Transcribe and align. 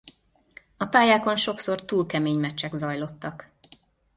A 0.77 0.85
pályákon 0.85 1.35
sokszor 1.35 1.85
túl 1.85 2.05
kemény 2.05 2.39
meccsek 2.39 2.75
zajlottak. 2.75 3.51